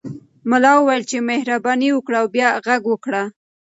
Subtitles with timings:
[0.49, 3.23] ملا وویل چې مهرباني وکړه او بیا غږ وکړه.